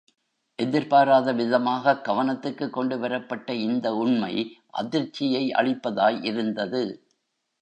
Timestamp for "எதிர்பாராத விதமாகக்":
0.59-2.03